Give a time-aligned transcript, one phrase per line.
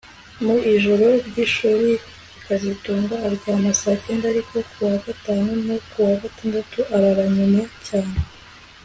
[0.43, 1.91] Mu ijoro ryishuri
[2.45, 8.15] kazitunga aryama saa cyenda ariko ku wa gatanu no ku wa gatandatu arara nyuma cyane